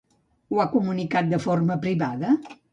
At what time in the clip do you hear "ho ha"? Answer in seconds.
0.53-0.65